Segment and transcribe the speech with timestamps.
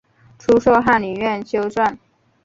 [0.39, 1.95] 初授翰林院修撰。